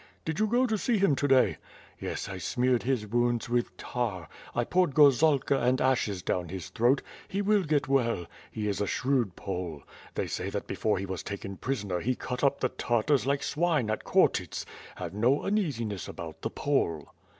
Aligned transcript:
"Did 0.25 0.39
you 0.39 0.47
go 0.47 0.65
to 0.65 0.79
sec 0.79 0.95
him 0.95 1.15
to 1.15 1.27
day?" 1.27 1.57
"Yes, 1.99 2.27
I 2.27 2.39
smeared 2.39 2.81
his 2.81 3.05
wounds 3.05 3.49
with 3.49 3.77
tar; 3.77 4.27
I 4.55 4.63
poured 4.63 4.95
gorzalka 4.95 5.55
and 5.61 5.79
ashes 5.79 6.23
down 6.23 6.49
his 6.49 6.69
throat; 6.69 7.03
he 7.27 7.39
will 7.43 7.61
got 7.61 7.87
well; 7.87 8.25
he 8.51 8.67
is 8.67 8.81
a 8.81 8.87
shrewd 8.87 9.35
Pole. 9.35 9.83
They 10.15 10.25
say 10.25 10.49
that 10.49 10.65
before 10.65 10.97
he 10.97 11.05
was 11.05 11.21
taken 11.21 11.55
prisoner 11.55 11.99
he 11.99 12.15
cut 12.15 12.43
up 12.43 12.61
the 12.61 12.69
Tartars 12.69 13.27
like 13.27 13.43
swine 13.43 13.91
at 13.91 14.03
Khortyts. 14.03 14.65
Have 14.95 15.13
no 15.13 15.43
uneasiness 15.43 16.07
about 16.07 16.41
the 16.41 16.49
Pole." 16.49 17.13